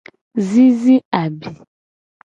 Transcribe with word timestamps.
Zizi 0.47 0.95
abi. 1.21 1.47